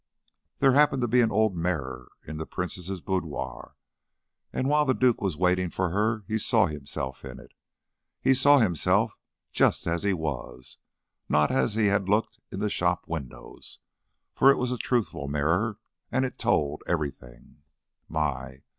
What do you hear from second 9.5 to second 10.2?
just as he